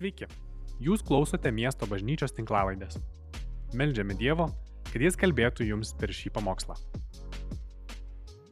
[0.00, 0.24] Sveiki,
[0.80, 2.94] jūs klausote miesto bažnyčios tinklavaidės.
[3.76, 4.46] Meldžiame Dievo,
[4.88, 6.72] kad Jis kalbėtų jums per šį pamokslą.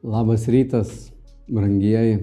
[0.04, 0.90] Labas rytas,
[1.48, 2.18] brangieji.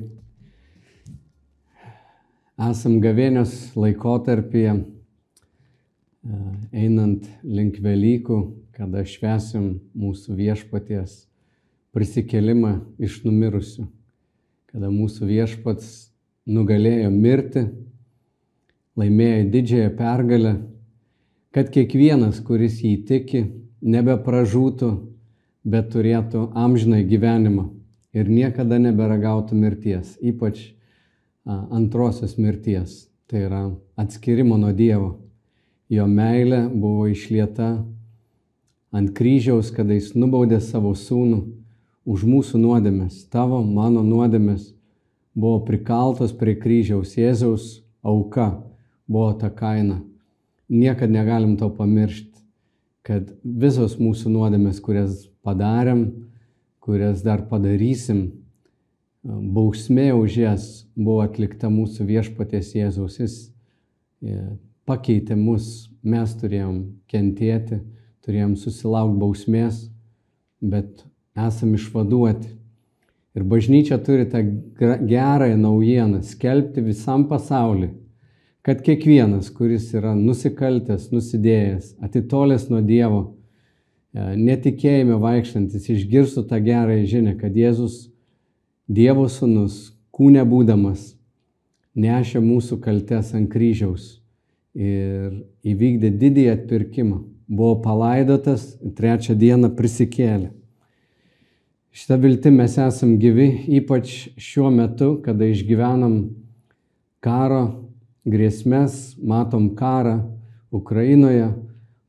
[2.68, 6.44] Esam gavėnios laikotarpyje, e,
[6.86, 8.38] einant link Velykų,
[8.78, 11.18] kada švesim mūsų viešpaties
[11.98, 13.90] prisikelimą iš numirusių,
[14.70, 15.92] kada mūsų viešpats
[16.46, 17.66] nugalėjo mirti,
[19.00, 20.56] laimėjo didžiąją pergalę,
[21.56, 23.44] kad kiekvienas, kuris jį tiki,
[23.86, 24.92] nebepražūtų,
[25.66, 27.70] bet turėtų amžinai gyvenimą
[28.16, 30.72] ir niekada neberagautų mirties, ypač
[31.46, 33.64] antrosios mirties, tai yra
[34.00, 35.16] atskirimo nuo Dievo.
[35.90, 37.76] Jo meilė buvo išlieta
[38.96, 41.44] ant kryžiaus, kada jis nubaudė savo sūnų
[42.10, 43.26] už mūsų nuodėmės.
[43.30, 44.72] Tavo, mano nuodėmės
[45.38, 47.68] buvo prikaltos prie kryžiaus Jėzaus
[48.02, 48.65] auka
[49.08, 50.02] buvo ta kaina.
[50.70, 52.34] Niekad negalim to pamiršti,
[53.06, 56.08] kad visos mūsų nuodėmės, kurias padarėm,
[56.82, 58.32] kurias dar padarysim,
[59.26, 63.20] bausmė už jas buvo atlikta mūsų viešpaties Jėzaus.
[63.22, 63.36] Jis
[64.26, 64.38] e,
[64.90, 67.82] pakeitė mus, mes turėjom kentėti,
[68.26, 69.84] turėjom susilaukti bausmės,
[70.62, 71.06] bet
[71.38, 72.56] esam išvaduoti.
[73.36, 74.42] Ir bažnyčia turi tą
[74.80, 77.92] gerąją naujieną skelbti visam pasauliu
[78.66, 83.20] kad kiekvienas, kuris yra nusikaltęs, nusidėjęs, atitolęs nuo Dievo,
[84.10, 88.08] e, netikėjime vaikštantis, išgirstų tą gerąją žinę, kad Jėzus,
[88.90, 91.12] Dievo sūnus, kūne būdamas,
[91.94, 94.16] nešė mūsų kaltes ant kryžiaus
[94.74, 97.22] ir įvykdė didįjį atpirkimą.
[97.46, 100.50] Buvo palaidotas, trečią dieną prisikėlė.
[101.94, 106.24] Šitą viltį mes esam gyvi, ypač šiuo metu, kada išgyvenam
[107.22, 107.85] karo
[108.26, 110.18] grėsmes, matom karą
[110.74, 111.54] Ukrainoje,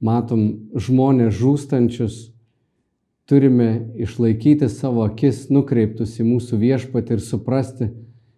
[0.00, 2.16] matom žmonės žūstančius,
[3.28, 7.90] turime išlaikyti savo akis nukreiptus į mūsų viešpatį ir suprasti,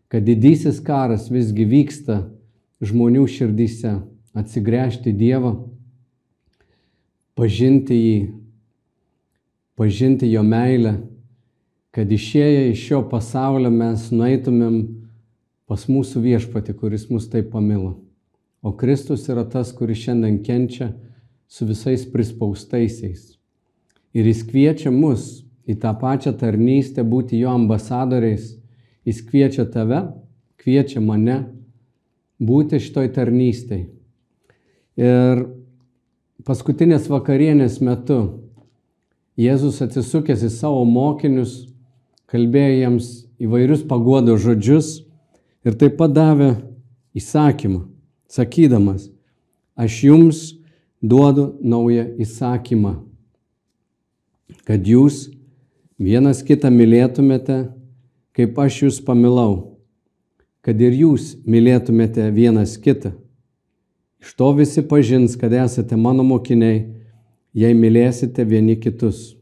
[0.08, 2.22] kad didysis karas visgi vyksta
[2.80, 3.98] žmonių širdyse,
[4.38, 5.54] atsigręžti Dievą,
[7.38, 8.18] pažinti jį,
[9.78, 10.96] pažinti jo meilę,
[11.94, 14.97] kad išėję iš šio pasaulio mes nueitumėm
[15.68, 17.98] pas mūsų viešpati, kuris mus taip pamilo.
[18.64, 20.94] O Kristus yra tas, kuris šiandien kenčia
[21.48, 23.36] su visais prispaustaisiais.
[24.16, 28.56] Ir jis kviečia mus į tą pačią tarnystę būti jo ambasadoriais.
[29.06, 30.00] Jis kviečia tave,
[30.58, 31.38] kviečia mane
[32.40, 33.84] būti šitoj tarnystėj.
[34.98, 35.44] Ir
[36.48, 38.20] paskutinės vakarienės metu
[39.38, 41.68] Jėzus atsisukęs į savo mokinius,
[42.26, 45.04] kalbėjo jiems įvairius paguodo žodžius
[45.68, 46.54] ir taip pat davė
[47.18, 47.82] įsakymą,
[48.32, 49.10] sakydamas,
[49.76, 50.40] aš jums
[51.04, 52.94] duodu naują įsakymą,
[54.64, 55.26] kad jūs
[56.00, 57.66] vienas kitą mylėtumėte,
[58.32, 59.78] kaip aš jūs pamilau,
[60.64, 63.12] kad ir jūs mylėtumėte vienas kitą.
[64.18, 66.86] Iš to visi pažins, kad esate mano mokiniai,
[67.54, 69.36] jei mylėsite vieni kitus.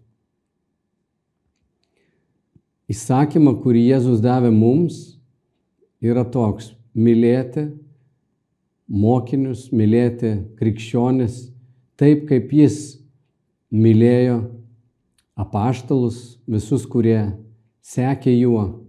[2.87, 5.16] Įsakymą, kurį Jėzus davė mums,
[6.02, 7.70] yra toks- mylėti
[8.88, 11.50] mokinius, mylėti krikščionis
[11.96, 12.98] taip, kaip jis
[13.72, 14.38] mylėjo
[15.36, 17.32] apaštalus, visus, kurie
[17.82, 18.86] sekė juo.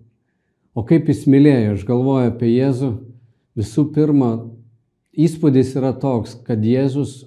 [0.76, 2.92] O kaip jis mylėjo, aš galvoju apie Jėzų,
[3.58, 4.32] visų pirma,
[5.18, 7.26] įspūdis yra toks, kad Jėzus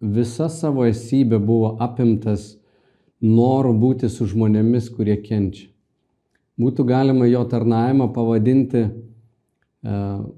[0.00, 2.54] visa savo esybė buvo apimtas
[3.20, 5.73] noru būti su žmonėmis, kurie kenčia
[6.60, 8.90] būtų galima jo tarnavimą pavadinti e,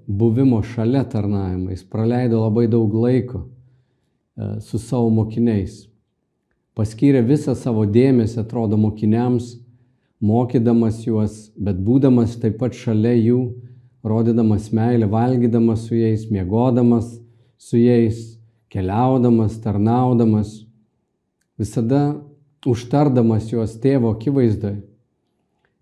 [0.06, 1.74] buvimo šalia tarnavimą.
[1.74, 5.84] Jis praleido labai daug laiko e, su savo mokiniais.
[6.76, 9.54] Paskyrė visą savo dėmesį, atrodo, mokiniams,
[10.20, 13.40] mokydamas juos, bet būdamas taip pat šalia jų,
[14.06, 17.14] rodydamas meilę, valgydamas su jais, miegodamas
[17.56, 18.36] su jais,
[18.72, 20.58] keliaudamas, tarnaudamas,
[21.56, 22.18] visada
[22.66, 24.82] užtardamas juos tėvo akivaizdoje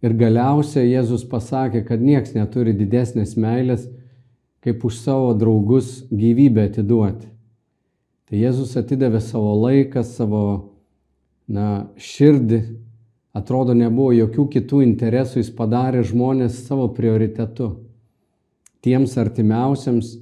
[0.04, 3.86] Ir galiausiai Jėzus pasakė, kad nieks neturi didesnės meilės,
[4.64, 7.30] kaip už savo draugus gyvybę atiduoti.
[8.28, 10.44] Tai Jėzus atidavė savo laiką, savo
[11.48, 12.60] na, širdį,
[13.36, 17.72] atrodo nebuvo jokių kitų interesų, jis padarė žmonės savo prioritetu.
[18.84, 20.18] Tiems artimiausiams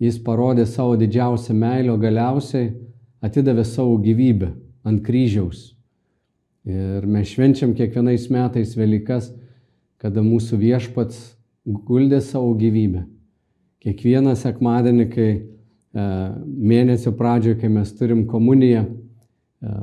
[0.00, 2.70] jis parodė savo didžiausią meilę, galiausiai
[3.24, 4.54] atidavė savo gyvybę
[4.88, 5.77] ant kryžiaus
[6.66, 9.30] Ir mes švenčiam kiekvienais metais Velykas,
[9.98, 11.20] kada mūsų viešpats
[11.64, 13.04] guldė savo gyvybę,
[13.78, 15.42] Kiekvieną sekmadienį, kai e,
[16.42, 19.74] mėnesio pradžioje, kai mes turim komuniją, e,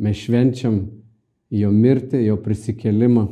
[0.00, 0.78] mes švenčiam
[1.52, 3.26] jo mirtį, jo prisikelimą.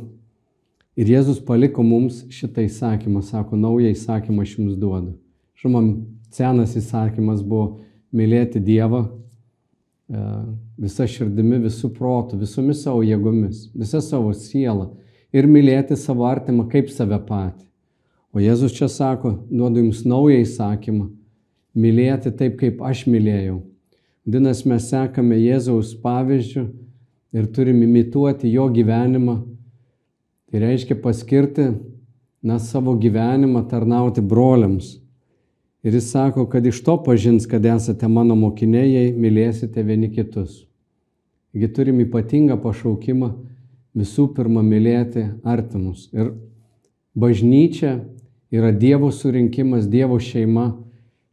[0.93, 5.15] Ir Jėzus paliko mums šitą įsakymą, sako, naują įsakymą aš jums duodu.
[5.57, 5.97] Žinoma,
[6.29, 7.81] senas įsakymas buvo
[8.13, 9.07] mylėti Dievą
[10.11, 14.89] visa širdimi, visų protų, visomis savo jėgomis, visa savo siela
[15.31, 17.65] ir mylėti savo artimą kaip save patį.
[18.31, 21.09] O Jėzus čia sako, duodu jums naują įsakymą-
[21.83, 23.61] mylėti taip, kaip aš mylėjau.
[24.25, 26.69] Dinas mes sekame Jėzaus pavyzdžių
[27.33, 29.41] ir turim imituoti jo gyvenimą.
[30.51, 31.79] Tai reiškia paskirti,
[32.43, 35.00] na, savo gyvenimą tarnauti broliams.
[35.81, 40.67] Ir jis sako, kad iš to pažins, kad esate mano mokiniai, jei mylėsite vieni kitus.
[41.51, 43.31] Taigi turim ypatingą pašaukimą
[43.97, 46.05] visų pirma mylėti artimus.
[46.13, 46.35] Ir
[47.17, 47.97] bažnyčia
[48.53, 50.69] yra Dievo surinkimas, Dievo šeima.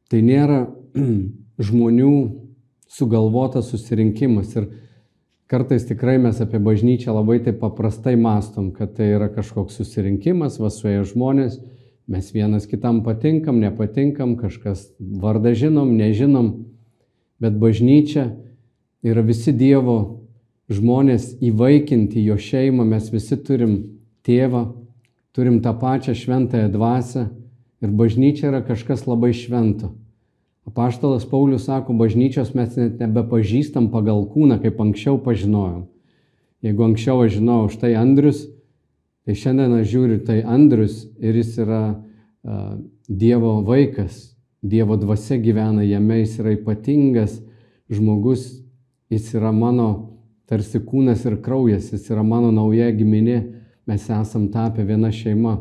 [0.09, 0.65] Tai nėra
[1.69, 2.13] žmonių
[2.89, 4.55] sugalvotas susirinkimas.
[4.57, 4.71] Ir
[5.51, 11.05] kartais tikrai mes apie bažnyčią labai taip paprastai mastom, kad tai yra kažkoks susirinkimas, vasuoja
[11.09, 11.61] žmonės,
[12.09, 16.65] mes vienas kitam patinkam, nepatinkam, kažkas vardą žinom, nežinom.
[17.39, 18.33] Bet bažnyčia
[19.05, 20.25] yra visi Dievo
[20.73, 23.77] žmonės įvaikinti jo šeimą, mes visi turim
[24.27, 24.65] tėvą,
[25.37, 27.29] turim tą pačią šventąją dvasę
[27.85, 29.93] ir bažnyčia yra kažkas labai švento.
[30.69, 35.87] Apaštalas Paulius sako, bažnyčios mes net nebepažįstam pagal kūną, kaip anksčiau pažinojom.
[36.65, 38.49] Jeigu anksčiau aš žinojau štai Andrius,
[39.29, 44.31] tai šiandien aš žiūriu, tai Andrius ir jis yra uh, Dievo vaikas,
[44.65, 47.35] Dievo dvasia gyvena jame, jis yra ypatingas
[47.93, 48.47] žmogus,
[49.13, 49.91] jis yra mano
[50.49, 53.43] tarsi kūnas ir kraujas, jis yra mano nauja giminė,
[53.85, 55.59] mes esam tapę viena šeima.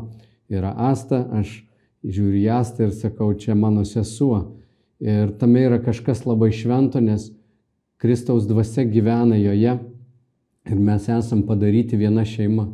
[0.48, 1.58] Yra Asta, aš
[2.00, 4.56] žiūriu į Astą ir sakau, čia mano sesuo.
[5.04, 7.28] Ir tame yra kažkas labai švento, nes
[8.00, 9.76] Kristaus dvasia gyvena joje
[10.72, 12.70] ir mes esam padaryti viena šeima.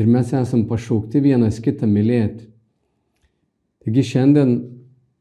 [0.00, 2.46] Ir mes esam pašaukti vienas kitą mylėti.
[3.84, 4.54] Taigi šiandien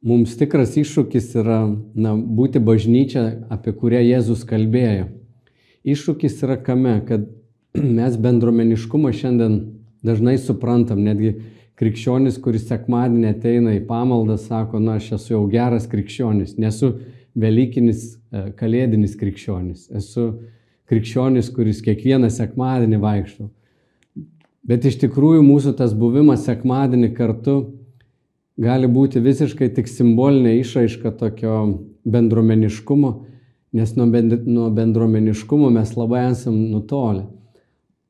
[0.07, 1.59] mums tikras iššūkis yra
[1.99, 5.09] na, būti bažnyčia, apie kurią Jėzus kalbėjo.
[5.83, 7.27] Iššūkis yra kame, kad
[7.99, 9.59] mes bendromeniškumą šiandien
[10.05, 11.35] dažnai suprantam, netgi
[11.79, 16.95] krikščionis, kuris sekmadienį ateina į pamaldą, sako, na, aš esu jau geras krikščionis, nesu
[17.39, 20.31] Velykinis, e, kalėdinis krikščionis, esu
[20.89, 23.51] krikščionis, kuris kiekvieną sekmadienį vaikšto.
[24.67, 27.55] Bet iš tikrųjų mūsų tas buvimas sekmadienį kartu
[28.59, 31.55] gali būti visiškai tik simbolinė išraiška tokio
[32.09, 33.11] bendromeniškumo,
[33.73, 37.27] nes nuo bendromeniškumo mes labai esam nutolę.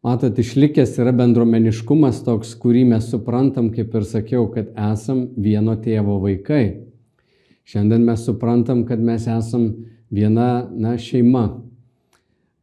[0.04, 6.22] Matot, išlikęs yra bendromeniškumas toks, kurį mes suprantam, kaip ir sakiau, kad esam vieno tėvo
[6.24, 6.86] vaikai.
[7.68, 9.66] Šiandien mes suprantam, kad mes esam
[10.10, 11.50] viena na, šeima.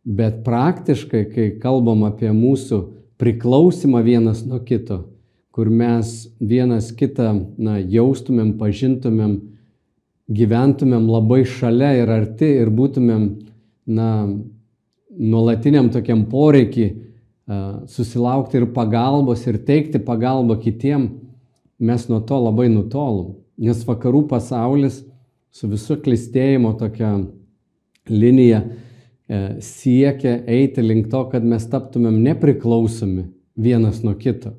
[0.06, 2.80] Bet praktiškai, kai kalbam apie mūsų
[3.20, 5.04] priklausimą vienas nuo kito,
[5.54, 9.38] kur mes vienas kitą na, jaustumėm, pažintumėm,
[10.26, 13.26] gyventumėm labai šalia ir arti ir būtumėm
[13.86, 14.10] na,
[15.16, 17.06] nuolatiniam tokiam poreikiai
[17.86, 21.08] susilaukti ir pagalbos ir teikti pagalbą kitiem,
[21.78, 23.36] mes nuo to labai nutolom.
[23.56, 25.04] Nes vakarų pasaulis
[25.54, 27.14] su visu klistėjimo tokia
[28.10, 28.64] linija
[29.60, 34.54] siekia eiti link to, kad mes taptumėm nepriklausomi vienas nuo kito.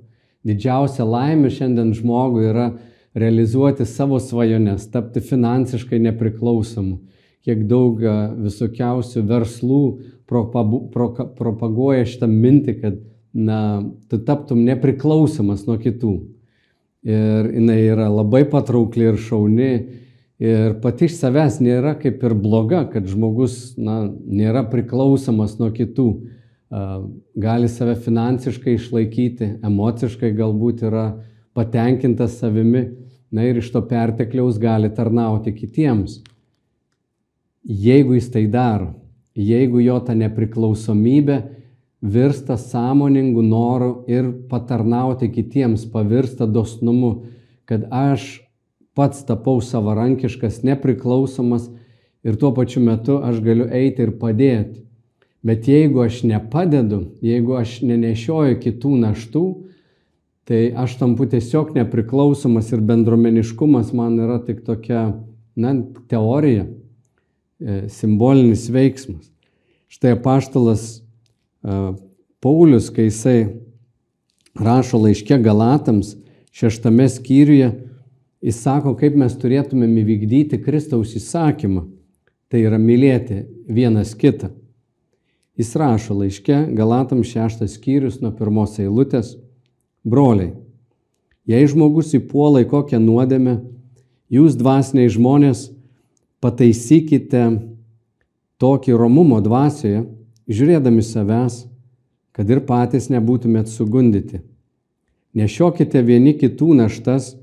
[0.47, 2.71] Didžiausia laimė šiandien žmogui yra
[3.17, 6.99] realizuoti savo svajones, tapti finansiškai nepriklausomu.
[7.47, 8.01] Kiek daug
[8.43, 9.83] visokiausių verslų
[10.27, 12.97] propaguoja šitą mintį, kad
[13.33, 13.59] na,
[14.11, 16.15] tu taptum nepriklausomas nuo kitų.
[17.07, 19.71] Ir jinai yra labai patraukli ir šauni.
[20.37, 26.07] Ir pati iš savęs nėra kaip ir bloga, kad žmogus na, nėra priklausomas nuo kitų.
[27.41, 31.07] Gali save finansiškai išlaikyti, emociškai galbūt yra
[31.57, 32.85] patenkintas savimi,
[33.33, 36.21] na ir iš to pertekliaus gali tarnauti kitiems.
[37.67, 38.93] Jeigu jis tai daro,
[39.33, 41.41] jeigu jo ta nepriklausomybė
[42.01, 47.25] virsta sąmoningų norų ir patarnauti kitiems, pavirsta dosnumu,
[47.65, 48.46] kad aš
[48.97, 51.69] pats tapau savarankiškas, nepriklausomas
[52.25, 54.81] ir tuo pačiu metu aš galiu eiti ir padėti.
[55.45, 59.45] Bet jeigu aš nepadedu, jeigu aš nenešioju kitų naštų,
[60.49, 65.11] tai aš tampu tiesiog nepriklausomas ir bendromeniškumas man yra tik tokia,
[65.55, 65.73] na,
[66.09, 66.65] teorija,
[67.59, 69.29] e, simbolinis veiksmas.
[69.91, 71.79] Štai apaštalas e,
[72.43, 73.37] Paulius, kai jisai
[74.57, 76.15] rašo laiške Galatams
[76.57, 77.71] šeštame skyriuje,
[78.41, 81.87] Jis sako, kaip mes turėtumėm įvykdyti Kristaus įsakymą.
[82.47, 84.53] Tai yra mylėti vienas kitą.
[85.57, 89.33] Jis rašo laiške Galatam šeštas skyrius nuo pirmos eilutės.
[90.07, 90.53] Broliai,
[91.49, 93.57] jei žmogus įpuola į kokią nuodėmę,
[94.31, 95.65] jūs dvasiniai žmonės
[96.39, 97.41] pataisykite
[98.61, 100.05] tokį romumo dvasioje,
[100.47, 101.65] žiūrėdami savęs,
[102.31, 104.43] kad ir patys nebūtumėt sugundyti.
[105.35, 107.33] Nešiokite vieni kitų naštas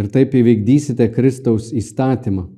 [0.00, 2.48] ir taip įvykdysite Kristaus įstatymą.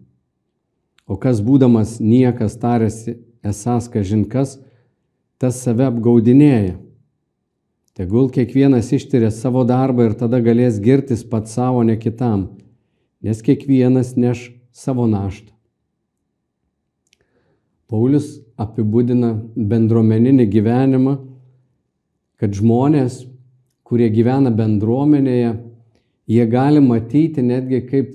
[1.11, 4.56] O kas būdamas niekas tarėsi esas kažinkas,
[5.42, 6.78] tas save apgaudinėja.
[7.99, 12.46] Tegul kiekvienas ištyrė savo darbą ir tada galės girtis pats savo, ne kitam,
[13.20, 15.50] nes kiekvienas neš savo naštą.
[17.92, 21.18] Paulius apibūdina bendruomeninį gyvenimą,
[22.40, 23.26] kad žmonės,
[23.84, 25.50] kurie gyvena bendruomenėje,
[26.28, 28.12] jie gali matyti netgi kaip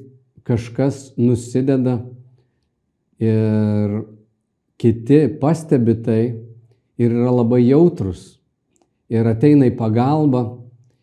[0.47, 1.99] kažkas nusideda
[3.19, 4.01] ir
[4.77, 6.23] kiti pastebi tai
[6.97, 8.37] ir yra labai jautrus
[9.09, 10.43] ir ateina į pagalbą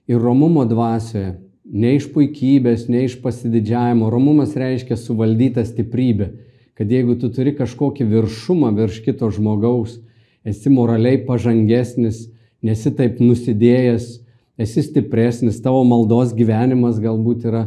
[0.08, 1.34] ir romumo dvasioje,
[1.64, 4.10] ne iš puikybės, ne iš pasididžiavimo.
[4.12, 6.30] Romumas reiškia suvaldytą stiprybę,
[6.76, 9.96] kad jeigu tu turi kažkokį viršumą virš kito žmogaus,
[10.44, 12.26] esi moraliai pažangesnis,
[12.64, 14.23] nesi taip nusidėjęs,
[14.58, 17.64] esi stipresnis, tavo maldos gyvenimas galbūt yra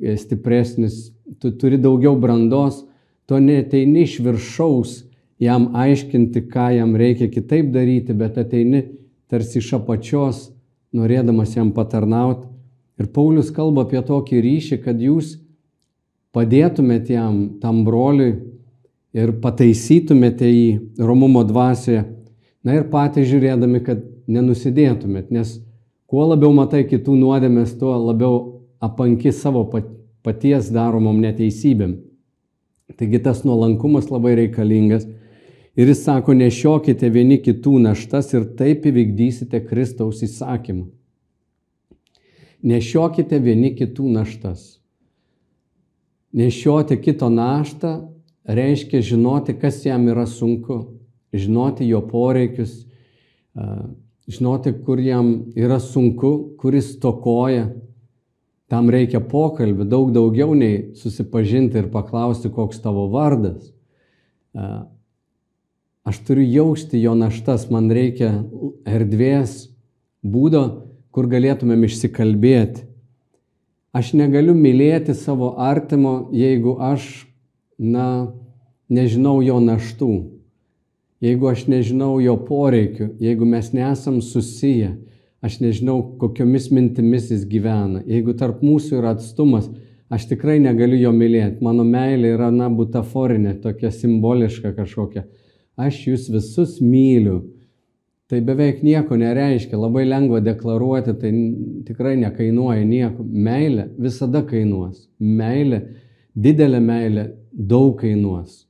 [0.00, 1.10] e, stipresnis,
[1.40, 2.82] tu turi daugiau brandos,
[3.28, 5.02] tu neteini iš viršaus
[5.42, 8.84] jam aiškinti, ką jam reikia kitaip daryti, bet ateini
[9.30, 10.48] tarsi iš apačios,
[10.92, 12.48] norėdamas jam patarnauti.
[13.00, 15.36] Ir Paulius kalba apie tokį ryšį, kad jūs
[16.36, 18.34] padėtumėt jam, tam broliui
[19.16, 22.04] ir pataisytumėte jį romumo dvasioje.
[22.62, 25.56] Na ir patys žiūrėdami, kad nenusidėtumėt, nes
[26.12, 28.34] kuo labiau matai kitų nuodėmės, tuo labiau
[28.84, 29.62] apanki savo
[30.20, 31.94] paties daromom neteisybėm.
[33.00, 35.06] Taigi tas nuolankumas labai reikalingas.
[35.72, 40.84] Ir jis sako, nešiokite vieni kitų naštas ir taip įvykdysite Kristaus įsakymą.
[42.60, 44.82] Nešiokite vieni kitų naštas.
[46.36, 47.94] Nešioti kito naštą
[48.44, 50.82] reiškia žinoti, kas jam yra sunku,
[51.32, 52.82] žinoti jo poreikius,
[54.30, 57.70] žinoti, kur jam yra sunku, kuris tokoja,
[58.72, 63.66] Tam reikia pokalbį daug daugiau nei susipažinti ir paklausti, koks tavo vardas.
[66.08, 68.30] Aš turiu jausti jo naštas, man reikia
[68.88, 69.68] erdvės,
[70.24, 70.62] būdo,
[71.12, 72.86] kur galėtumėm išsikalbėti.
[73.92, 77.26] Aš negaliu mylėti savo artimo, jeigu aš,
[77.76, 78.32] na,
[78.88, 80.12] nežinau jo naštų,
[81.22, 84.96] jeigu aš nežinau jo poreikių, jeigu mes nesam susiję,
[85.42, 88.02] aš nežinau, kokiomis mintimis jis gyvena.
[88.06, 89.68] Jeigu tarp mūsų yra atstumas,
[90.12, 91.62] aš tikrai negaliu jo mylėti.
[91.64, 95.26] Mano meilė yra, na, butaforinė, tokia simboliška kažkokia.
[95.78, 97.40] Aš jūs visus myliu.
[98.30, 101.32] Tai beveik nieko nereiškia, labai lengva deklaruoti, tai
[101.84, 103.26] tikrai nekainuoja nieko.
[103.26, 105.08] Meilė visada kainuos.
[105.20, 105.82] Meilė,
[106.32, 108.61] didelė meilė daug kainuos.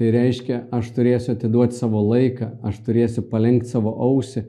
[0.00, 4.46] Tai reiškia, aš turėsiu atiduoti savo laiką, aš turėsiu palenkti savo ausį,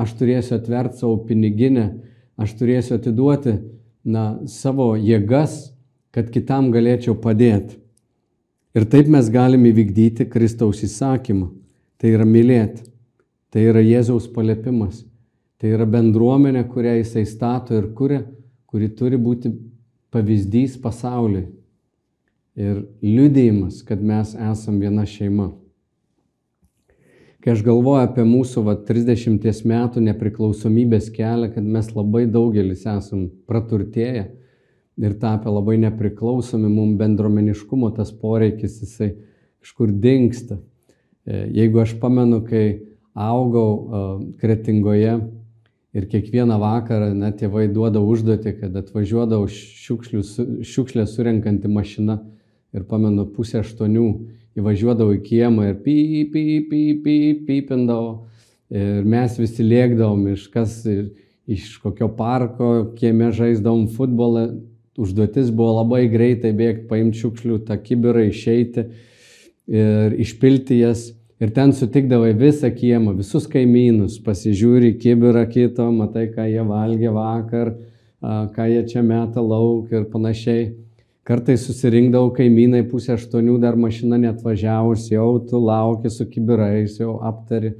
[0.00, 1.82] aš turėsiu atverti savo piniginę,
[2.40, 3.52] aš turėsiu atiduoti
[4.08, 5.74] na, savo jėgas,
[6.08, 7.76] kad kitam galėčiau padėti.
[8.72, 11.50] Ir taip mes galime įvykdyti Kristaus įsakymą.
[12.00, 12.88] Tai yra mylėti.
[13.52, 15.04] Tai yra Jėzaus palėpimas.
[15.60, 18.22] Tai yra bendruomenė, kurią jisai stato ir kuria,
[18.64, 19.52] kuri turi būti
[20.16, 21.44] pavyzdys pasauliui.
[22.54, 25.48] Ir liudėjimas, kad mes esam viena šeima.
[27.42, 33.26] Kai aš galvoju apie mūsų va, 30 metų nepriklausomybės kelią, kad mes labai daugelis esam
[33.50, 34.22] praturtėję
[35.02, 39.10] ir tapę labai nepriklausomi, mums bendromeniškumo tas poreikis, jisai
[39.58, 40.60] kažkur dinksta.
[41.26, 45.16] E, jeigu aš pamenu, kai augau kretingoje
[45.94, 52.22] ir kiekvieną vakarą net tėvai duoda užduotį, kad atvažiuodavo šiukšlę surenkanti mašina
[52.74, 54.08] ir pamenu pusę aštuonių
[54.58, 58.12] įvažiuodavo į kiemą ir pyp, pyp, pyp, pyp, pypindavo.
[58.74, 60.78] Ir mes visi lėkdavom iš kas,
[61.46, 64.48] iš kokio parko, kieme žaisdavom futbolą.
[64.94, 68.84] Užduotis buvo labai greitai bėgti, paimti šiukšlių, tą kibirą išeiti
[69.66, 71.08] ir išpilti jas.
[71.42, 77.72] Ir ten sutikdavai visą kiemą, visus kaimynus, pasižiūri kibirą kito, matai, ką jie valgė vakar,
[78.22, 80.70] ką jie čia meta lauk ir panašiai.
[81.24, 87.14] Kartais susirinkdavau kaimynai pusę aštuonių, dar mašina net važiavus, jau tu lauki su kibirais, jau
[87.24, 87.70] aptari.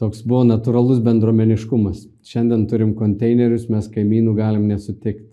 [0.00, 2.06] Toks buvo natūralus bendromeniškumas.
[2.24, 5.28] Šiandien turim konteinerius, mes kaimynų galim nesutikti.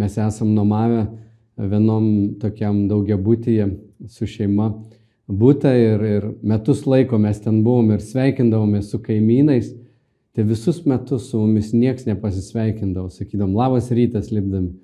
[0.00, 1.04] Mes esam nuomavę
[1.60, 2.08] vienom
[2.40, 3.68] tokiam daugiabutyje
[4.08, 4.72] su šeima
[5.28, 9.74] būtą ir, ir metus laiko mes ten buvom ir sveikindavomės su kaimynais.
[10.32, 14.78] Tai visus metus su mumis nieks nepasisveikindavo, sakydam, labas rytas lipdami.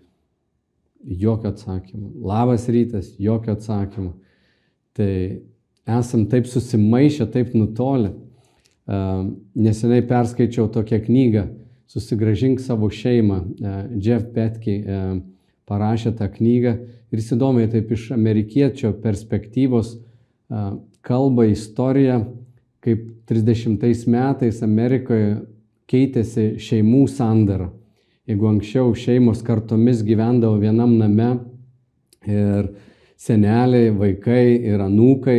[1.07, 2.11] Jokio atsakymo.
[2.27, 4.13] Labas rytas, jokio atsakymo.
[4.97, 5.13] Tai
[5.99, 8.13] esam taip susimaišę, taip nutolę.
[9.55, 11.47] Neseniai perskaičiau tokią knygą
[11.87, 13.39] Susigražink savo šeimą.
[14.03, 14.75] Jeff Petke
[15.71, 16.73] parašė tą knygą
[17.15, 19.93] ir jis įdomiai taip iš amerikiečio perspektyvos
[21.07, 22.25] kalba istoriją,
[22.83, 25.37] kaip 30 metais Amerikoje
[25.91, 27.71] keitėsi šeimų sandara.
[28.27, 31.29] Jeigu anksčiau šeimos kartomis gyvendavo vienam name
[32.27, 32.73] ir
[33.23, 35.37] seneliai, vaikai ir anūkai,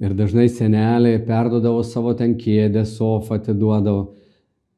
[0.00, 4.14] ir dažnai seneliai perdodavo savo ten kėdę, sofą atiduodavo,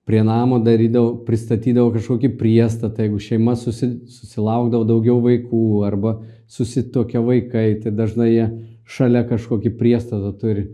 [0.09, 6.17] prie namo darydavo, pristatydavo kažkokį priestatą, jeigu šeima susi, susilaukdavo daugiau vaikų arba
[6.51, 8.49] susitokia vaikai, tai dažnai jie
[8.89, 10.65] šalia kažkokį priestatą turi.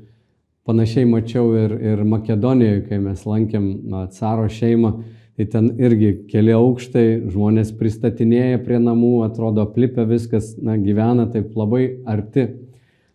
[0.65, 4.95] Panašiai mačiau ir, ir Makedonijoje, kai mes lankėm na, caro šeimą,
[5.35, 11.57] tai ten irgi keli aukštai, žmonės pristatinėja prie namų, atrodo aplipę viskas, na, gyvena taip
[11.59, 12.49] labai arti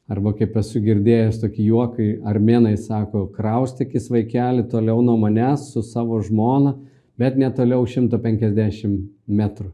[0.10, 6.18] Arba kaip esu girdėjęs tokį juokai, armenai sako, kraustikis vaikeli toliau nuo manęs su savo
[6.26, 6.74] žmona,
[7.20, 9.70] bet netoliau 150 metrų.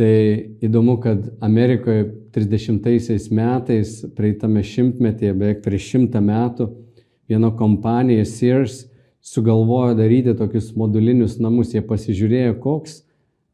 [0.00, 0.14] Tai
[0.64, 6.70] įdomu, kad Amerikoje 30 metais, praeitame šimtmetyje, beveik prieš šimtą metų,
[7.28, 8.86] viena kompanija Sears
[9.30, 11.74] sugalvojo daryti tokius modulinius namus.
[11.74, 13.00] Jie pasižiūrėjo, koks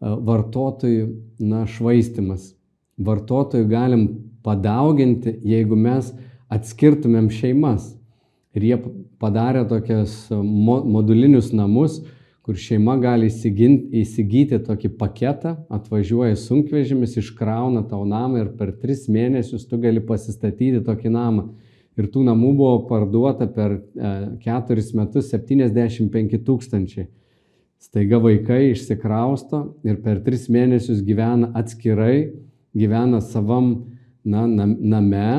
[0.01, 1.09] vartotojų
[1.41, 2.55] na, švaistimas.
[2.97, 4.07] Vartotojų galim
[4.47, 6.13] padauginti, jeigu mes
[6.53, 7.93] atskirtumėm šeimas.
[8.57, 8.77] Ir jie
[9.21, 12.01] padarė tokias modulinius namus,
[12.47, 19.09] kur šeima gali įsigyti, įsigyti tokį paketą, atvažiuoja sunkvežimis, iškrauna tau namą ir per tris
[19.11, 21.49] mėnesius tu gali pasistatyti tokį namą.
[21.97, 24.11] Ir tų namų buvo parduota per e,
[24.43, 27.07] keturis metus 75 tūkstančiai.
[27.81, 32.33] Staiga vaikai išsikrausto ir per tris mėnesius gyvena atskirai,
[32.77, 33.71] gyvena savam
[34.25, 35.31] na, name.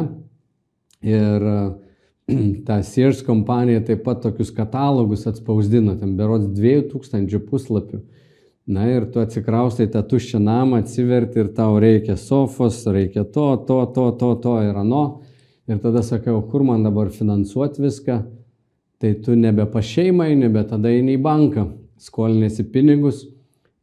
[1.06, 1.46] Ir
[2.68, 8.02] ta Sears kompanija taip pat tokius katalogus atspausdino, ten berods 2000 puslapių.
[8.68, 13.78] Na ir tu atsikraustai tą tuščią namą, atsiverti ir tau reikia sofos, reikia to, to,
[13.96, 15.04] to, to, to ir ano.
[15.68, 18.18] Ir tada sakiau, kur man dabar finansuoti viską.
[18.98, 21.68] Tai tu nebe pašeimai, nebe tada eini į banką,
[22.02, 23.26] skolinėsi pinigus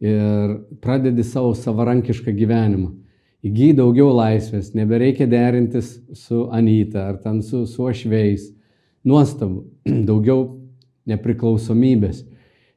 [0.03, 2.90] ir pradedi savo savarankišką gyvenimą
[3.44, 8.49] įgyji daugiau laisvės, nebereikia derintis su Anyta ar ten su, su Ašveis.
[9.05, 9.66] Nuostabu,
[10.09, 10.47] daugiau
[11.11, 12.25] nepriklausomybės.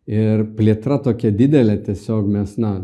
[0.08, 2.78] Ir plėtra tokia didelė, tiesiog mes, na,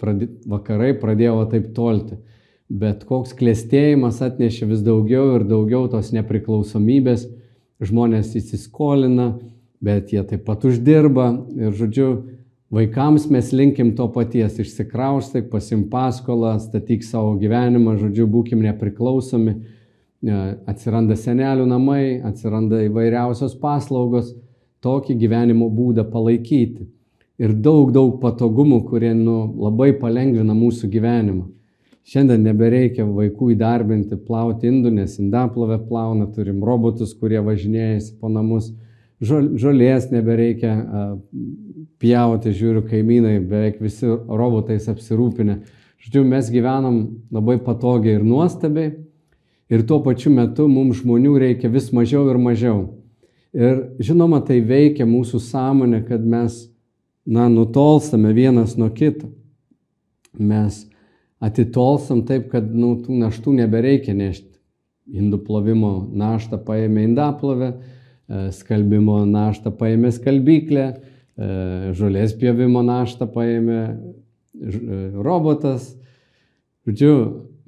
[0.00, 2.18] pradė, vakarai pradėjo taip tolti.
[2.66, 7.28] Bet koks klėstėjimas atnešė vis daugiau ir daugiau tos nepriklausomybės,
[7.78, 9.36] žmonės įsiskolina,
[9.78, 11.28] bet jie taip pat uždirba.
[11.54, 12.08] Ir, žodžiu,
[12.70, 20.38] Vaikams mes linkim to paties, išsikraustik, pasim paskolą, statyk savo gyvenimą, žodžiu, būkim nepriklausomi, e,
[20.66, 24.32] atsiranda senelių namai, atsiranda įvairiausios paslaugos,
[24.82, 26.88] tokį gyvenimo būdą palaikyti.
[27.38, 31.46] Ir daug, daug patogumų, kurie nu, labai palengvina mūsų gyvenimą.
[32.06, 38.70] Šiandien nebereikia vaikų įdarbinti, plauti indų, nes indaplovę plauna, turim robotus, kurie važinėjasi po namus,
[39.18, 40.76] žolės nebereikia
[41.98, 45.58] pjauti, žiūriu, kaimynai beveik visi robotais apsirūpinę.
[46.06, 47.02] Žodžiu, mes gyvenam
[47.34, 48.92] labai patogiai ir nuostabiai
[49.72, 52.84] ir tuo pačiu metu mums žmonių reikia vis mažiau ir mažiau.
[53.56, 56.66] Ir žinoma, tai veikia mūsų sąmonę, kad mes,
[57.26, 59.32] na, nutolstame vienas nuo kito.
[60.36, 60.84] Mes
[61.42, 64.52] atitolstam taip, kad, nu, tų naštų nebereikia nešti.
[65.06, 70.86] Indų plovimo naštą paėmė indaplovę, e, skalbimo naštą paėmė skalbyklę,
[71.36, 73.96] E, žolės pjovimo naštą paėmė e,
[75.20, 75.90] robotas.
[76.88, 77.12] Žodžiu,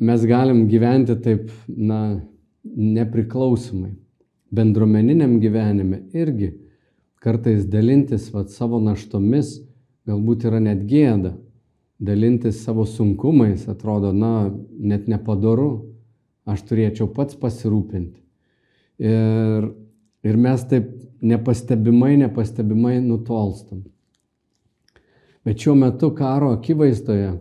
[0.00, 2.22] mes galim gyventi taip, na,
[2.64, 3.92] nepriklausomai.
[4.54, 6.54] Bendruomeniniam gyvenime irgi
[7.20, 9.58] kartais dalintis vat, savo naštomis
[10.08, 11.34] galbūt yra net gėda.
[11.98, 15.94] Dalintis savo sunkumais atrodo, na, net nepadoru.
[16.48, 18.22] Aš turėčiau pats pasirūpinti.
[19.04, 19.66] Ir,
[20.24, 20.88] ir mes taip
[21.20, 23.82] nepastebimai, nepastebimai nutolstam.
[25.44, 27.34] Bet šiuo metu karo akivaizdoje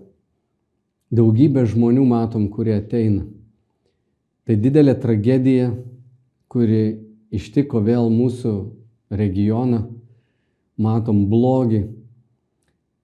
[1.14, 3.24] daugybę žmonių matom, kurie ateina.
[4.48, 5.72] Tai didelė tragedija,
[6.52, 6.98] kuri
[7.36, 8.54] ištiko vėl mūsų
[9.12, 9.86] regioną.
[10.78, 11.82] Matom blogį.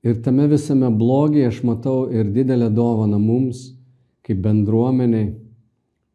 [0.03, 3.69] Ir tame visame blogyje aš matau ir didelę dovaną mums,
[4.23, 5.29] kaip bendruomeniai,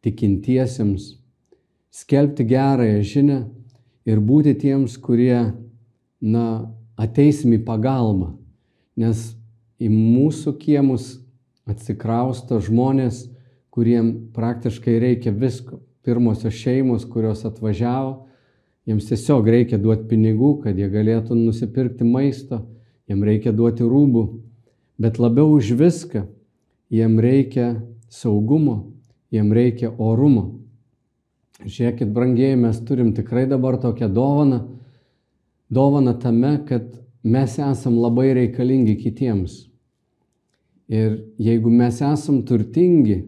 [0.05, 1.15] tikintiesiems,
[1.89, 3.39] skelbti gerąją žinę
[4.05, 5.55] ir būti tiems, kurie,
[6.21, 6.45] na,
[7.01, 8.35] ateisim į pagalbą.
[8.99, 9.33] Nes
[9.81, 11.17] į mūsų kiemus
[11.69, 13.25] atsikrausto žmonės,
[13.73, 15.81] kuriem praktiškai reikia visko.
[16.05, 18.27] Pirmosios šeimos, kurios atvažiavo,
[18.87, 22.63] jiems tiesiog reikia duoti pinigų, kad jie galėtų nusipirkti maisto,
[23.09, 24.23] jiems reikia duoti rūbų,
[25.01, 26.27] bet labiau už viską
[26.93, 27.73] jiems reikia
[28.09, 28.93] saugumo,
[29.33, 30.59] jiems reikia orumo.
[31.59, 34.61] Žiūrėkit, brangieji, mes turim tikrai dabar tokią dovaną,
[35.69, 36.85] dovaną tame, kad
[37.23, 39.65] mes esam labai reikalingi kitiems.
[40.89, 43.19] Ir jeigu mes esam turtingi,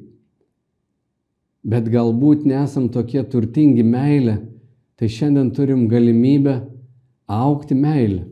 [1.62, 4.40] bet galbūt nesam tokie turtingi meilė,
[4.98, 6.56] tai šiandien turim galimybę
[7.28, 8.31] aukti meilę.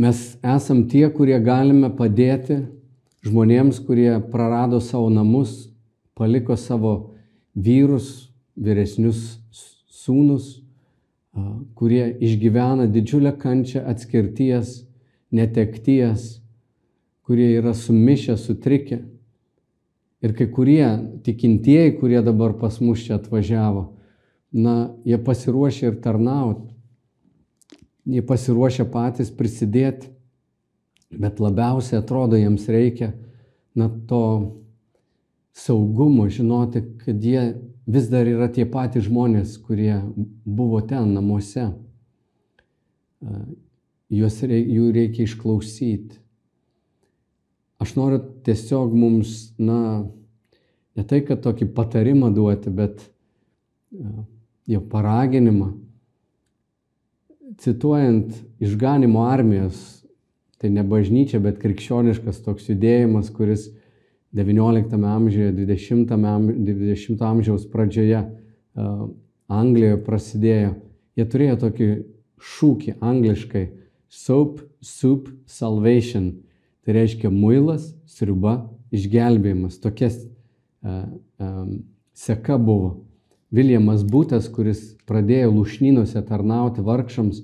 [0.00, 2.62] Mes esam tie, kurie galime padėti
[3.26, 5.68] žmonėms, kurie prarado savo namus,
[6.16, 6.92] paliko savo
[7.52, 9.20] vyrus, vyresnius
[10.00, 10.62] sūnus,
[11.76, 14.86] kurie išgyvena didžiulę kančią atskirties,
[15.36, 16.40] netekties,
[17.28, 19.02] kurie yra sumišę, sutrikę.
[20.24, 20.88] Ir kai kurie
[21.28, 23.84] tikintieji, kurie dabar pas mus čia atvažiavo,
[24.52, 26.69] na, jie pasiruošia ir tarnauti.
[28.08, 30.08] Jie pasiruošia patys prisidėti,
[31.10, 33.12] bet labiausiai atrodo jiems reikia,
[33.76, 34.22] na, to
[35.56, 37.42] saugumo, žinoti, kad jie
[37.90, 39.98] vis dar yra tie patys žmonės, kurie
[40.44, 41.68] buvo ten namuose.
[44.10, 46.18] Juos reik, jų reikia išklausyti.
[47.80, 50.04] Aš noriu tiesiog mums, na,
[50.96, 53.04] ne tai, kad tokį patarimą duoti, bet
[54.68, 55.72] jau paraginimą.
[57.60, 60.00] Cituojant išganimo armijos,
[60.60, 63.68] tai ne bažnyčia, bet krikščioniškas toks judėjimas, kuris
[64.36, 68.22] XIX amžiuje, XX 20 amžiaus pradžioje
[69.50, 70.74] Anglijoje prasidėjo.
[71.18, 71.88] Jie turėjo tokį
[72.40, 73.64] šūkį angliškai
[74.10, 76.30] Soap, Soup, Salvation
[76.84, 78.54] Tai reiškia muilas, sriuba,
[78.90, 79.76] išgelbėjimas.
[79.82, 81.04] Tokia uh,
[81.38, 81.74] um,
[82.16, 83.04] seka buvo.
[83.50, 87.42] Viljamas Būtas, kuris pradėjo lušnynuose tarnauti vargšams,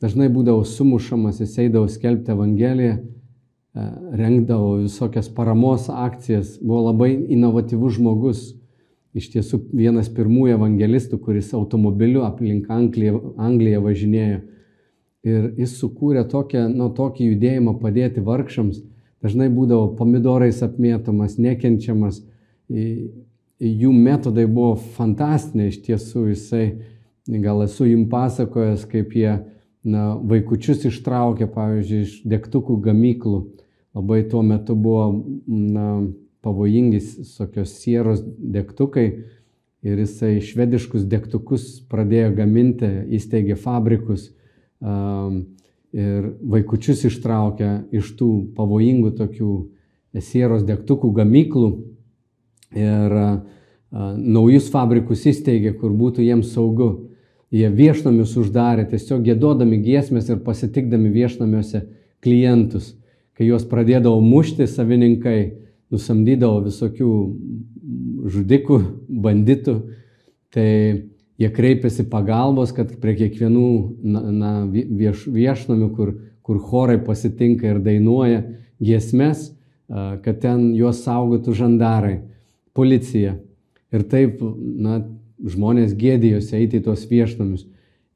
[0.00, 7.98] dažnai būdavo sumušamas, jis eidavo skelbti Evangeliją, uh, rengdavo visokias paramos akcijas, buvo labai inovatyvus
[7.98, 8.46] žmogus.
[9.16, 14.42] Iš tiesų vienas pirmųjų evangelistų, kuris automobiliu aplink Angliją, Angliją važinėjo
[15.26, 18.78] Ir jis sukūrė tokią, nu, tokį judėjimą padėti vargšams.
[19.24, 22.20] Dažnai būdavo pomidorais apmėtomas, nekenčiamas.
[23.56, 26.26] Jų metodai buvo fantastiniai iš tiesų.
[26.34, 26.64] Jisai,
[27.40, 29.30] gal esu jums pasakojęs, kaip jie
[29.86, 33.40] na, vaikučius ištraukė, pavyzdžiui, iš degtukų gamyklų.
[33.96, 35.06] Labai tuo metu buvo
[35.48, 35.88] na,
[36.44, 37.00] pavojingi
[37.38, 39.08] tokios sieros degtukai.
[39.86, 44.32] Ir jisai švediškus degtukus pradėjo gaminti, įsteigė fabrikus
[45.96, 49.52] ir vaikučius ištraukia iš tų pavojingų tokių
[50.20, 51.70] sieros degtukų gamyklų
[52.74, 53.16] ir
[53.92, 56.90] naujus fabrikus įsteigė, kur būtų jiems saugu.
[57.54, 61.84] Jie viešnamius uždarė, tiesiog gėdodami giesmės ir pasitikdami viešnamiuose
[62.24, 62.96] klientus.
[63.38, 65.38] Kai juos pradėdavo mušti savininkai,
[65.94, 67.10] nusamdydavo visokių
[68.34, 68.78] žudikų,
[69.22, 69.76] banditų,
[70.50, 70.68] tai
[71.38, 73.68] jie kreipiasi pagalbos, kad prie kiekvienų
[74.02, 78.42] na, na, vieš, viešnamių, kur, kur chorai pasitinka ir dainuoja
[78.82, 79.52] giesmes,
[79.86, 82.16] kad ten juos saugotų žandarai,
[82.76, 83.36] policija.
[83.94, 85.00] Ir taip na,
[85.44, 87.66] žmonės gėdėjosi eiti į tuos viešnamius.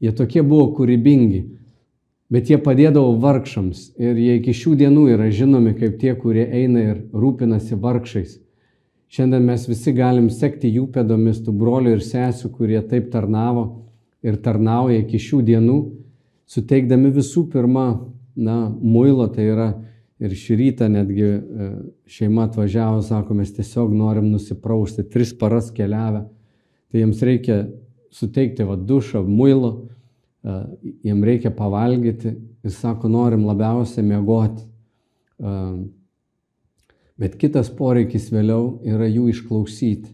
[0.01, 1.41] Jie tokie buvo kūrybingi,
[2.33, 6.87] bet jie padėdavo vargšams ir jie iki šių dienų yra žinomi kaip tie, kurie eina
[6.93, 8.39] ir rūpinasi vargšais.
[9.11, 13.65] Šiandien mes visi galim sekti jų pėdomis, tų brolių ir sesijų, kurie taip tarnavo
[14.23, 15.79] ir tarnauja iki šių dienų,
[16.51, 17.87] suteikdami visų pirma,
[18.39, 19.69] na, muilo, tai yra
[20.21, 21.71] ir šį rytą netgi e,
[22.11, 26.27] šeima atvažiavo, sako, mes tiesiog norim nusiprausti, tris paras keliavę,
[26.91, 27.63] tai jiems reikia
[28.15, 29.73] suteikti va dušą, muilo,
[30.45, 30.59] e,
[31.09, 34.67] jiems reikia pavalgyti ir sako, norim labiausiai miegoti.
[35.41, 35.57] E,
[37.21, 40.09] Bet kitas poreikis vėliau yra jų išklausyti.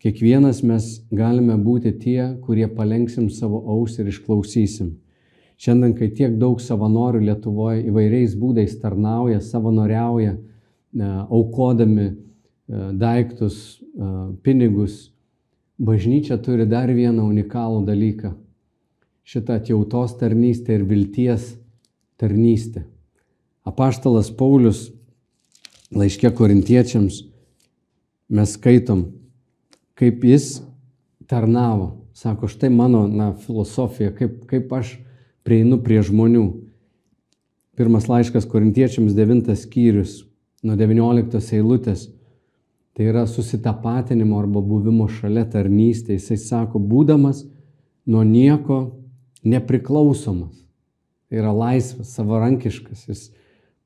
[0.00, 4.94] Kiekvienas mes galime būti tie, kurie palenksim savo ausį ir išklausysim.
[5.60, 12.14] Šiandien, kai tiek daug savanorių Lietuvoje įvairiais būdais tarnauja, savanoriauja, e, aukodami e,
[12.96, 15.10] daiktus, e, pinigus,
[15.76, 18.32] bažnyčia turi dar vieną unikalų dalyką.
[19.28, 21.52] Šitą atjautos tarnystę ir vilties
[22.16, 22.86] tarnystė.
[23.68, 24.86] Apaštalas Paulius
[25.92, 27.20] laiškė korintiečiams
[28.32, 29.10] mes skaitom,
[29.92, 30.62] kaip jis
[31.28, 31.98] tarnavo.
[32.16, 34.96] Sako, štai mano na, filosofija, kaip, kaip aš
[35.50, 36.44] prieinu prie žmonių.
[37.74, 40.20] Pirmas laiškas korintiečiams devintas skyrius
[40.62, 42.06] nuo 19 eilutės.
[42.94, 46.18] Tai yra susitapatinimo arba buvimo šalia tarnystė.
[46.18, 47.42] Jisai sako, būdamas
[48.06, 48.78] nuo nieko
[49.42, 50.54] nepriklausomas.
[51.30, 53.24] Tai yra laisvas, savarankiškas, jis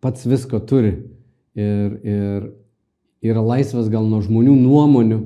[0.05, 0.99] pats visko turi.
[1.55, 2.49] Ir, ir
[3.25, 5.21] yra laisvas gal nuo žmonių nuomonių,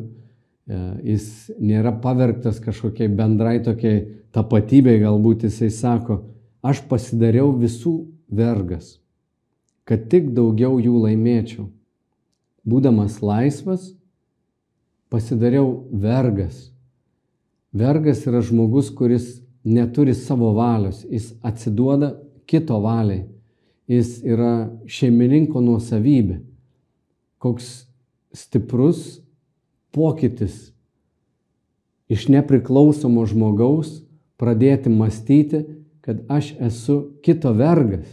[0.68, 0.81] e,
[1.14, 6.22] jis nėra pavergtas kažkokiai bendrai tokiai tapatybei, galbūt jisai sako,
[6.62, 7.96] aš pasidariau visų
[8.31, 8.98] vergas,
[9.88, 11.66] kad tik daugiau jų laimėčiau.
[12.68, 13.94] Būdamas laisvas,
[15.11, 16.68] pasidariau vergas.
[17.72, 22.14] Vergas yra žmogus, kuris neturi savo valios, jis atsiduoda
[22.48, 23.27] kito valiai,
[23.88, 26.42] jis yra šeimininko nuosavybė.
[27.40, 27.88] Koks
[28.37, 29.20] stiprus
[29.94, 30.68] pokytis
[32.12, 34.03] iš nepriklausomo žmogaus
[34.38, 35.64] pradėti mąstyti,
[36.05, 38.09] kad aš esu kito vergas.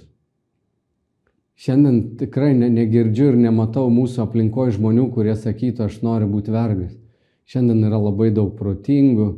[1.55, 6.91] Šiandien tikrai ne, negirdžiu ir nematau mūsų aplinkoje žmonių, kurie sakytų, aš noriu būti vergas.
[7.47, 9.29] Šiandien yra labai daug protingų,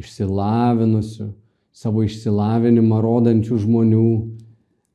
[0.00, 1.30] išsilavinusių,
[1.72, 4.10] savo išsilavinimą rodančių žmonių,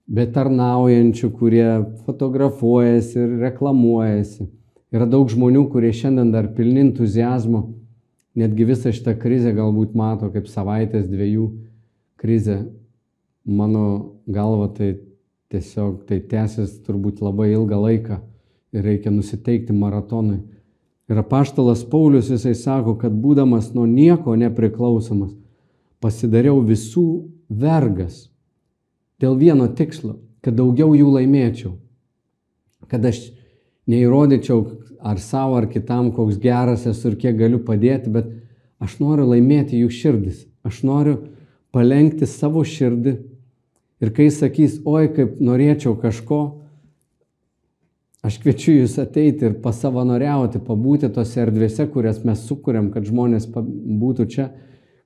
[0.05, 1.69] bet tarnaujančių, kurie
[2.05, 4.45] fotografuojasi ir reklamuojasi.
[4.93, 7.65] Yra daug žmonių, kurie šiandien dar pilni entuzijazmo,
[8.35, 11.47] netgi visą šitą krizę galbūt mato kaip savaitės dviejų
[12.19, 12.65] krizę.
[13.45, 13.85] Mano
[14.27, 14.95] galva tai
[15.53, 18.19] tiesiog tai tęsis turbūt labai ilgą laiką
[18.75, 20.41] ir reikia nusiteikti maratonui.
[21.05, 25.35] Ir apaštalas Paulius jisai sako, kad būdamas nuo nieko nepriklausomas,
[26.01, 28.25] pasidariau visų vergas
[29.21, 31.75] dėl vieno tikslo, kad daugiau jų laimėčiau,
[32.89, 33.21] kad aš
[33.89, 34.63] neįrodyčiau
[35.05, 38.31] ar savo, ar kitam, koks geras esu ir kiek galiu padėti, bet
[38.81, 40.45] aš noriu laimėti jų širdis.
[40.65, 41.19] Aš noriu
[41.75, 43.13] palenkti savo širdį
[44.01, 46.41] ir kai sakys, oi, kaip norėčiau kažko,
[48.25, 54.29] aš kviečiu jūs ateiti ir pasavanoriauti, pabūti tose erdvėse, kurias mes sukūrėm, kad žmonės būtų
[54.33, 54.49] čia,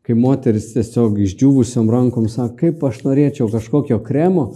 [0.08, 4.54] kai moteris tiesiog išdžiūvusiam rankom sako, kaip aš norėčiau kažkokio kremo,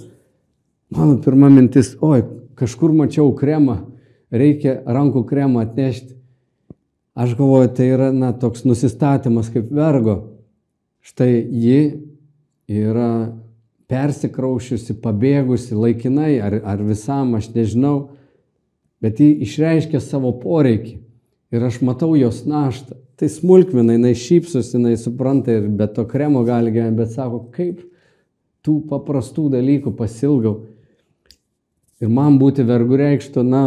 [0.96, 2.24] mano pirma mintis, oi,
[2.56, 3.82] kažkur mačiau kremą,
[4.34, 6.16] reikia rankų kremą atnešti.
[7.14, 10.18] Aš galvoju, tai yra na, toks nusistatymas kaip vergo.
[11.06, 11.80] Štai ji
[12.74, 13.36] yra
[13.92, 18.16] persikraušiusi, pabėgusi laikinai ar, ar visam, aš nežinau,
[19.04, 20.96] bet ji išreiškia savo poreikį
[21.54, 22.98] ir aš matau jos naštą.
[23.20, 27.84] Tai smulkmena, jinai šypsosi, jinai supranta ir be to kremo gali gyventi, bet sako, kaip
[28.66, 30.64] tų paprastų dalykų pasilgau.
[32.02, 33.64] Ir man būti vergu reikštų, na,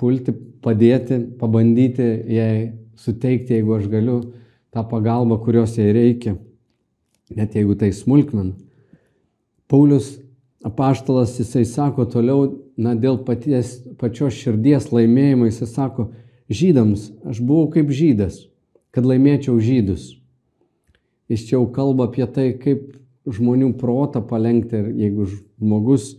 [0.00, 2.06] pulti, padėti, pabandyti
[2.36, 2.52] jai
[3.00, 4.18] suteikti, jeigu aš galiu,
[4.74, 6.36] tą pagalbą, kurios jai reikia,
[7.36, 8.54] net jeigu tai smulkmena.
[9.70, 10.16] Paulius
[10.66, 16.10] apaštalas, jisai sako toliau, na, dėl paties, pačios širdies laimėjimo, jisai sako,
[16.52, 18.44] žydams, aš buvau kaip žydas,
[18.94, 20.14] kad laimėčiau žydus.
[21.30, 22.92] Jis čia jau kalba apie tai, kaip
[23.26, 26.14] žmonių protą palengti ir jeigu žmogus,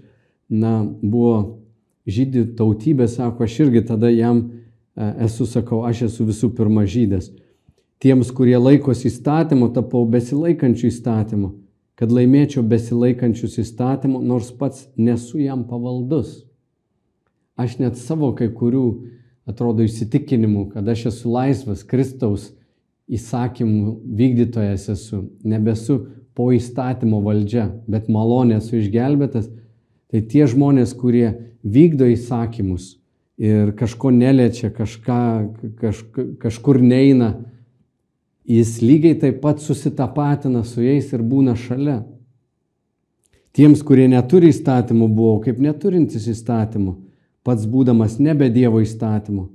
[0.50, 1.62] na, buvo
[2.08, 7.30] žydų tautybė, sako, aš irgi tada jam e, esu, sakau, aš esu visų pirma žydas.
[8.02, 11.54] Tiems, kurie laikosi įstatymo, tapau besilaikančių įstatymų,
[11.98, 16.44] kad laimėčiau besilaikančius įstatymų, nors pats nesu jam pavaldus.
[17.58, 18.86] Aš net savo kai kurių,
[19.50, 22.52] atrodo, įsitikinimų, kad aš esu laisvas Kristaus
[23.10, 26.04] įsakymų vykdytojas esu, nebesu
[26.38, 29.50] po įstatymo valdžia, bet malonė esu išgelbėtas,
[30.12, 31.32] tai tie žmonės, kurie
[31.74, 32.96] vykdo įsakymus
[33.38, 35.22] ir kažko neliečia, kažką,
[35.80, 36.04] kaž,
[36.42, 37.36] kažkur neina,
[38.48, 42.02] jis lygiai taip pat susitapatina su jais ir būna šalia.
[43.58, 46.94] Tiems, kurie neturi įstatymų, buvau kaip neturintis įstatymų,
[47.46, 49.48] pats būdamas nebe Dievo įstatymų,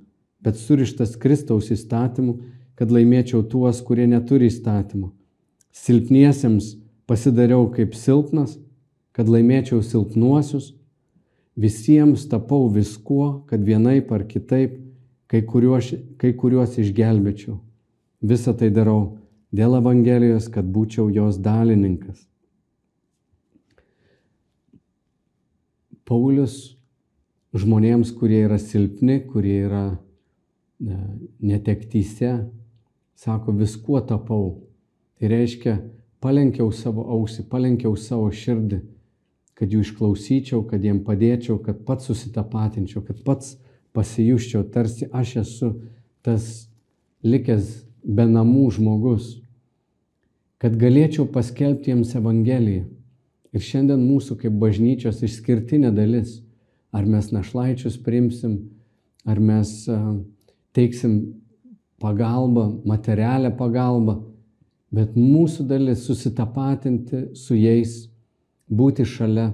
[0.42, 2.38] bet surištas Kristaus įstatymų,
[2.74, 5.12] kad laimėčiau tuos, kurie neturi įstatymų.
[5.72, 6.74] Silpniesiems
[7.06, 8.56] pasidariau kaip silpnas,
[9.12, 10.72] kad laimėčiau silpnuosius
[11.56, 14.78] Visiems tapau viskuo, kad vienaip ar kitaip
[15.28, 17.58] kai kuriuos, kai kuriuos išgelbėčiau.
[18.24, 19.18] Visą tai darau
[19.52, 22.22] dėl Evangelijos, kad būčiau jos dalininkas.
[26.08, 26.76] Paulius
[27.56, 29.84] žmonėms, kurie yra silpni, kurie yra
[30.80, 32.32] netektyse,
[33.14, 34.46] sako, viskuo tapau.
[35.20, 35.76] Tai reiškia,
[36.24, 38.80] palenkiau savo ausį, palenkiau savo širdį
[39.62, 43.52] kad jų išklausyčiau, kad jiem padėčiau, kad pats susitapatinčiau, kad pats
[43.94, 45.68] pasijuščiau, tarsi aš esu
[46.26, 46.48] tas
[47.22, 47.68] likęs
[48.02, 49.36] be namų žmogus,
[50.58, 52.88] kad galėčiau paskelbti jiems Evangeliją.
[53.54, 56.40] Ir šiandien mūsų kaip bažnyčios išskirtinė dalis,
[56.90, 58.58] ar mes našlaičius primsim,
[59.22, 59.84] ar mes
[60.74, 61.20] teiksim
[62.02, 64.16] pagalbą, materialią pagalbą,
[64.90, 68.08] bet mūsų dalis susitapatinti su jais,
[68.72, 69.50] būti šalia,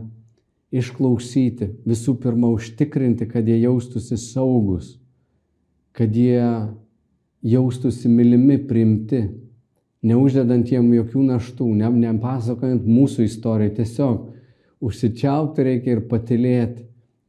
[0.74, 4.96] išklausyti, visų pirma užtikrinti, kad jie jaustųsi saugus,
[5.96, 6.42] kad jie
[7.42, 9.22] jaustųsi mylimi, priimti,
[10.04, 16.84] neuždedant jiem jokių naštų, ne, nepasakojant mūsų istoriją, tiesiog užsičiaupti reikia ir patilėti,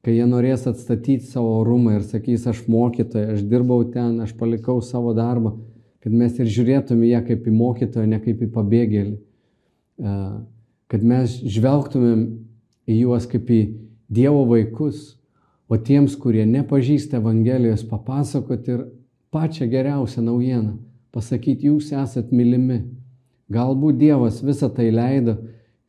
[0.06, 4.80] kai jie norės atstatyti savo orumą ir sakys, aš mokytoja, aš dirbau ten, aš palikau
[4.86, 5.56] savo darbą,
[6.04, 9.18] kad mes ir žiūrėtume ją kaip į mokytoją, ne kaip į pabėgėlį,
[10.90, 12.26] kad mes žvelgtumėm
[12.90, 13.62] į juos kaip į
[14.10, 15.20] Dievo vaikus,
[15.70, 18.86] o tiems, kurie nepažįsta Evangelijos, papasakoti ir
[19.30, 20.80] pačią geriausią naujieną,
[21.14, 22.80] pasakyti, jūs esat mylimi.
[23.54, 25.38] Galbūt Dievas visą tai leido,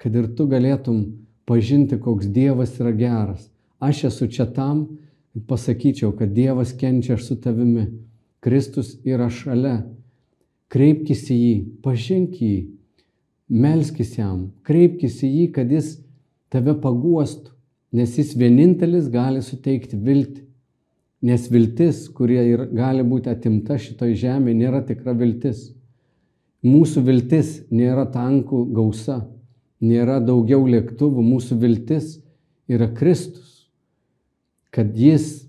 [0.00, 1.00] kad ir tu galėtum
[1.48, 3.48] pažinti, koks Dievas yra geras.
[3.80, 4.84] Aš esu čia tam,
[5.32, 7.88] kad pasakyčiau, kad Dievas kenčia su tavimi.
[8.44, 9.80] Kristus yra šalia.
[10.72, 12.56] Kreipkis į jį, pažink jį,
[13.50, 15.96] melskis jam, kreipkis į jį, kad jis
[16.52, 17.50] tave paguostų,
[17.92, 20.46] nes jis vienintelis gali suteikti viltį.
[21.26, 25.66] Nes viltis, kurie ir gali būti atimta šitoj žemėje, nėra tikra viltis.
[26.64, 29.18] Mūsų viltis nėra tankų gausa,
[29.84, 32.14] nėra daugiau lėktuvų, mūsų viltis
[32.70, 33.66] yra Kristus,
[34.72, 35.42] kad jis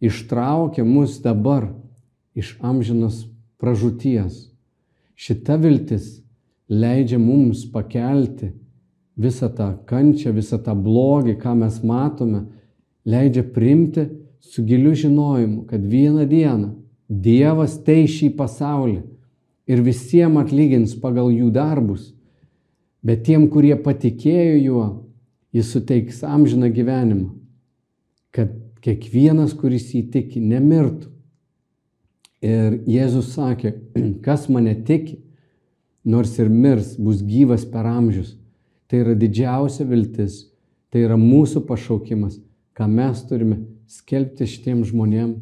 [0.00, 1.68] ištraukia mus dabar
[2.32, 3.26] iš amžinos
[3.60, 4.46] pražūties.
[5.20, 6.20] Šita viltis
[6.70, 8.52] leidžia mums pakelti
[9.20, 12.46] visą tą kančią, visą tą blogį, ką mes matome,
[13.04, 14.06] leidžia primti
[14.40, 16.76] su giliu žinojimu, kad vieną dieną
[17.10, 19.00] Dievas tei šį pasaulį
[19.66, 22.12] ir visiems atlygins pagal jų darbus,
[23.02, 24.84] bet tiem, kurie patikėjo juo,
[25.50, 27.32] jis suteiks amžiną gyvenimą,
[28.30, 28.54] kad
[28.84, 31.10] kiekvienas, kuris jį tiki, nemirtų.
[32.46, 33.74] Ir Jėzus sakė,
[34.26, 35.18] kas mane tiki,
[36.04, 38.36] nors ir mirs, bus gyvas per amžius.
[38.90, 40.46] Tai yra didžiausia viltis,
[40.90, 42.40] tai yra mūsų pašaukimas,
[42.74, 43.60] ką mes turime
[43.90, 45.36] skelbti šitiem žmonėm,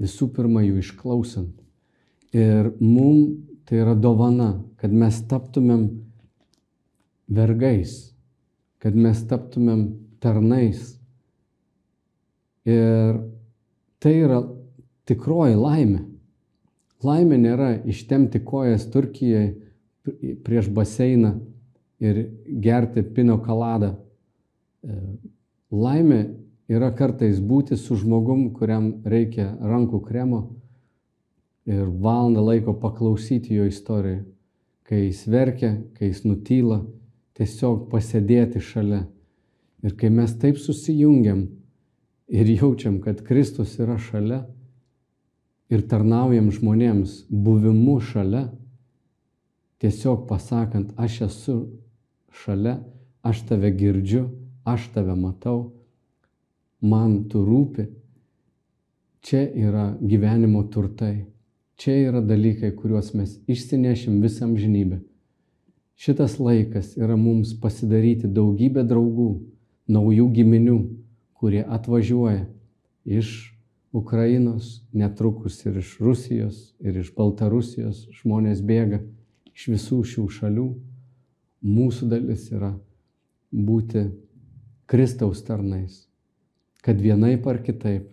[0.00, 1.54] visų pirma jų išklausant.
[2.36, 3.38] Ir mums
[3.70, 5.84] tai yra dovana, kad mes taptumėm
[7.30, 8.10] vergais,
[8.82, 9.84] kad mes taptumėm
[10.18, 10.96] tarnais.
[12.66, 13.20] Ir
[14.02, 14.40] tai yra
[15.06, 16.09] tikroji laimė.
[17.04, 19.54] Laimė nėra ištemti kojas Turkijoje
[20.44, 21.34] prieš baseiną
[22.00, 22.22] ir
[22.60, 23.94] gerti pino kaladą.
[24.84, 24.96] E,
[25.70, 26.20] laimė
[26.70, 30.42] yra kartais būti su žmogum, kuriam reikia rankų kremo
[31.68, 34.24] ir valandą laiko paklausyti jo istoriją.
[34.90, 36.80] Kai jis verkia, kai jis nutyla,
[37.38, 39.04] tiesiog pasėdėti šalia.
[39.86, 41.44] Ir kai mes taip susijungiam
[42.28, 44.42] ir jaučiam, kad Kristus yra šalia,
[45.70, 48.48] ir tarnaujam žmonėms buvimu šalia,
[49.80, 51.56] tiesiog pasakant, aš esu
[52.42, 52.80] šalia,
[53.22, 54.26] aš tave girdžiu,
[54.66, 55.72] aš tave matau,
[56.80, 57.88] man tu rūpi.
[59.20, 61.26] Čia yra gyvenimo turtai.
[61.80, 65.00] Čia yra dalykai, kuriuos mes išsinešim visam žinybę.
[66.00, 69.28] Šitas laikas yra mums pasidaryti daugybę draugų,
[69.92, 70.78] naujų giminių,
[71.36, 72.46] kurie atvažiuoja
[73.04, 73.49] iš
[73.92, 79.00] Ukrainos, netrukus ir iš Rusijos, ir iš Baltarusijos žmonės bėga
[79.50, 80.66] iš visų šių šalių.
[81.66, 82.70] Mūsų dalis yra
[83.50, 84.06] būti
[84.90, 86.06] Kristaus tarnais,
[86.86, 88.06] kad vienaip ar kitaip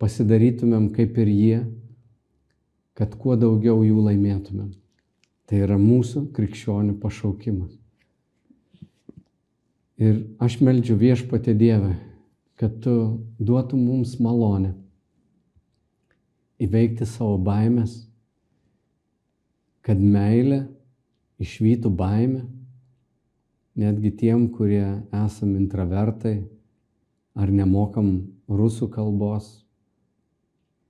[0.00, 1.58] pasidarytumėm kaip ir jie,
[2.96, 4.72] kad kuo daugiau jų laimėtumėm.
[5.44, 7.76] Tai yra mūsų krikščionių pašaukimas.
[10.00, 11.92] Ir aš meldžiu viešpatė Dievę,
[12.58, 12.96] kad tu
[13.38, 14.72] duotum mums malonę
[16.62, 18.04] įveikti savo baimės,
[19.84, 20.64] kad meilė
[21.42, 22.44] išvytų baimę,
[23.74, 26.44] netgi tiem, kurie esam intravertai
[27.34, 28.10] ar nemokam
[28.48, 29.64] rusų kalbos,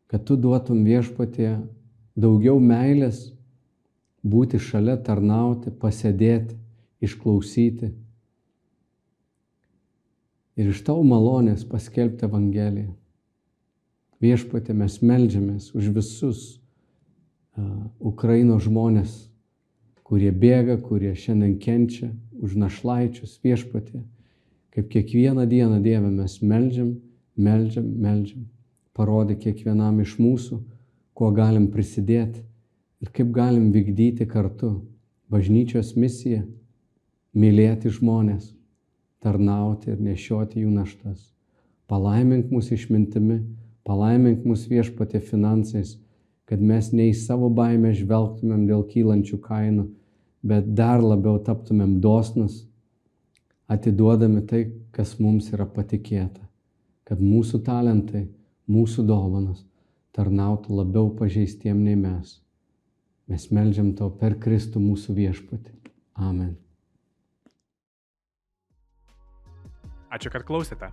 [0.06, 1.56] kad tu duotum viešpatie
[2.14, 3.30] daugiau meilės
[4.24, 6.56] būti šalia, tarnauti, pasėdėti,
[7.04, 7.90] išklausyti
[10.54, 12.92] ir iš tavo malonės paskelbti Evangeliją.
[14.24, 19.16] Viešpatė, mes melžiamės už visus uh, Ukrainos žmonės,
[20.04, 22.08] kurie bėga, kurie šiandien kenčia,
[22.40, 24.02] už našlaičius viešpatė,
[24.74, 26.94] kaip kiekvieną dieną Dieve mes melžiam,
[27.36, 28.48] melžiam, melžiam.
[28.94, 30.60] Parodyk kiekvienam iš mūsų,
[31.14, 32.42] kuo galim prisidėti
[33.02, 34.76] ir kaip galim vykdyti kartu
[35.30, 36.44] bažnyčios misiją-
[37.40, 38.52] mylėti žmonės,
[39.20, 41.32] tarnauti ir nešioti jų naštas.
[41.88, 43.40] Palaimink mūsų išmintimi,
[43.84, 45.96] palaimink mūsų viešpatė finansais,
[46.48, 49.88] kad mes ne į savo baimę žvelgtumėm dėl kylančių kainų,
[50.44, 52.64] bet dar labiau taptumėm dosnus,
[53.68, 56.42] atiduodami tai, kas mums yra patikėta,
[57.08, 58.26] kad mūsų talentai,
[58.68, 59.64] mūsų dovanas
[60.14, 62.38] tarnautų labiau pažeistiem nei mes.
[63.28, 65.72] Mes melžiam tau per Kristų mūsų viešpatį.
[66.20, 66.54] Amen.
[70.14, 70.92] Ačiū, kad klausėte.